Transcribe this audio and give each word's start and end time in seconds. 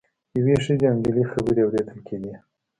یوې 0.37 0.55
ښځې 0.63 0.85
او 0.89 0.95
نجلۍ 0.97 1.23
خبرې 1.31 1.61
اوریدل 1.63 1.99
کیدې. 2.07 2.33